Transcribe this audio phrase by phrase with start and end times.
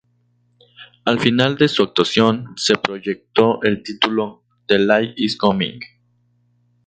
[1.05, 5.79] Al final de su actuación, se proyectó el título "The Light Is Coming".